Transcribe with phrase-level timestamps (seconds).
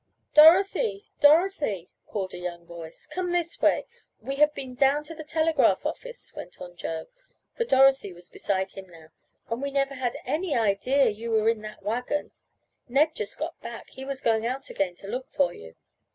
[0.33, 1.05] "Dorothy!
[1.19, 3.05] Dorothy!" called a young voice.
[3.05, 3.85] "Come this way!
[4.19, 7.05] We have been down to the telegraph office," went on Joe,
[7.53, 9.09] for Dorothy was beside him now,
[9.47, 12.31] "and we never had any idea you were in that wagon.
[12.87, 13.91] Ned just got back.
[13.91, 15.75] He was going out again to look for you."